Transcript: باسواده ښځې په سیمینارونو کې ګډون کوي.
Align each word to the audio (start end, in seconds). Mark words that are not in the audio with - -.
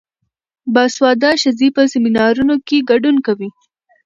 باسواده 0.73 1.31
ښځې 1.41 1.67
په 1.75 1.81
سیمینارونو 1.93 2.55
کې 2.67 2.85
ګډون 2.89 3.15
کوي. 3.25 3.49